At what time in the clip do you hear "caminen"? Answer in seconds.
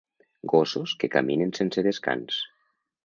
1.17-1.53